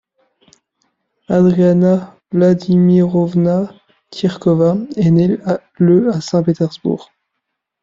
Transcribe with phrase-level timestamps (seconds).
[1.29, 3.71] Ariadna Vladimirovna
[4.11, 5.37] Tyrkova est née
[5.77, 7.11] le à Saint-Pétersbourg.